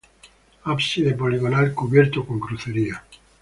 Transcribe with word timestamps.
Ábside 0.63 1.13
poligonal 1.13 1.75
cubierto 1.75 2.25
con 2.25 2.39
crucería. 2.39 3.03